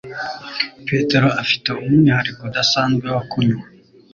Petero 0.87 1.29
afite 1.41 1.67
umwihariko 1.85 2.41
udasanzwe 2.49 3.05
wo 3.15 3.21
kunywa 3.31 3.65